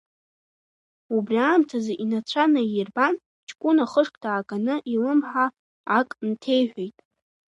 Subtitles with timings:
[1.15, 3.15] Убри аамҭазы инацәа наиирбан,
[3.47, 5.45] ҷкәына хышк дааганы илымҳа
[5.97, 6.97] ак нҭеиҳәеит.